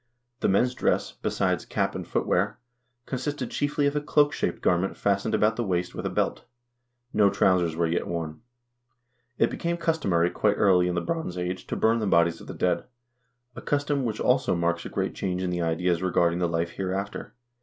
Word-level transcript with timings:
The 0.39 0.47
men's 0.47 0.73
dress, 0.73 1.11
besides 1.11 1.63
cap 1.63 1.93
and 1.93 2.07
footwear, 2.07 2.57
con 3.05 3.19
sisted 3.19 3.51
chiefly 3.51 3.85
of 3.85 3.95
a 3.95 4.01
cloak 4.01 4.33
shaped 4.33 4.59
garment 4.59 4.97
fastened 4.97 5.35
about 5.35 5.57
the 5.57 5.63
waist 5.63 5.93
with 5.93 6.07
a 6.07 6.09
belt. 6.09 6.43
No 7.13 7.29
trousers 7.29 7.75
were 7.75 7.85
yet 7.85 8.07
worn. 8.07 8.41
It 9.37 9.51
became 9.51 9.77
customary 9.77 10.31
quite 10.31 10.57
early 10.57 10.87
in 10.87 10.95
the 10.95 11.01
Bronze 11.01 11.37
Age 11.37 11.67
to 11.67 11.75
burn 11.75 11.99
the 11.99 12.07
bodies 12.07 12.41
of 12.41 12.47
the 12.47 12.55
dead, 12.55 12.85
a 13.55 13.61
custom 13.61 14.03
which 14.03 14.19
also 14.19 14.55
marks 14.55 14.87
a 14.87 14.89
great 14.89 15.13
change 15.13 15.43
in 15.43 15.51
the 15.51 15.61
ideas 15.61 16.01
regarding 16.01 16.39
the 16.39 16.49
life 16.49 16.71
hereafter. 16.71 17.35